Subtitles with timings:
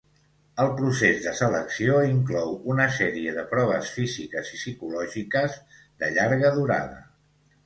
[0.61, 5.61] El procés de selecció inclou una sèrie de proves físiques i psicològiques
[6.01, 6.99] de llarga durada.